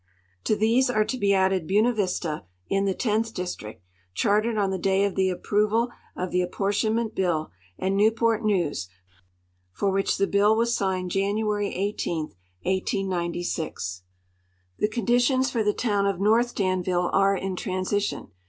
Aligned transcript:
To 0.45 0.55
these 0.55 0.89
are 0.89 1.05
to 1.05 1.15
be 1.15 1.31
added 1.31 1.67
Buena 1.67 1.93
Vista, 1.93 2.43
in 2.67 2.85
the 2.85 2.95
tenth 2.95 3.35
district, 3.35 3.83
chartered 4.15 4.57
on 4.57 4.71
the 4.71 4.79
day 4.79 5.03
of 5.05 5.13
the 5.13 5.29
approval 5.29 5.89
of 6.15 6.31
the 6.31 6.41
apportionment 6.41 7.13
bill, 7.13 7.51
and 7.77 7.95
Newport 7.95 8.43
News, 8.43 8.89
for 9.71 9.91
Avhich 9.93 10.17
the 10.17 10.25
bill 10.25 10.55
Avas 10.55 10.69
signed 10.73 11.11
January 11.11 11.75
18, 11.75 12.33
1896. 12.63 14.01
The 14.79 14.87
conditions 14.87 15.51
for 15.51 15.63
the 15.63 15.71
town 15.71 16.07
of 16.07 16.19
North 16.19 16.55
Danville 16.55 17.11
are 17.13 17.37
in 17.37 17.55
transition. 17.55 18.29